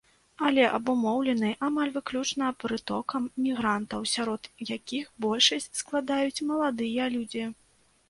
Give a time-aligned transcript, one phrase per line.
[0.45, 7.43] Але абумоўлены амаль выключна прытокам мігрантаў, сярод якіх большасць складаюць маладыя людзі.